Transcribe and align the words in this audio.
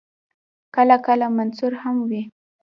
کله 0.75 0.97
کله 1.05 1.27
منثور 1.37 1.73
هم 1.81 1.95
وي. 2.09 2.21